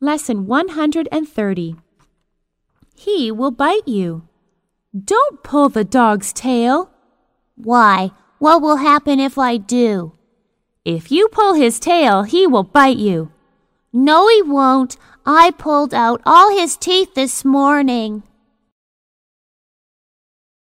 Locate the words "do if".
9.56-11.10